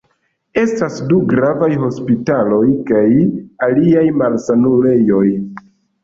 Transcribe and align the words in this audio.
Estas 0.59 0.95
du 1.09 1.17
gravaj 1.33 1.67
hospitaloj 1.87 2.63
kaj 2.91 3.03
aliaj 3.67 4.07
malsanulejoj. 4.23 5.27